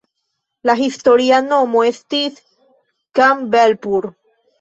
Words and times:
La 0.69 0.75
historia 0.77 1.41
nomo 1.49 1.83
estis 1.89 2.39
"Campbellpur". 3.21 4.09